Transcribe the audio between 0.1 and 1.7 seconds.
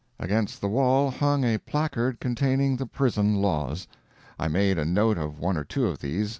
Against the wall hung a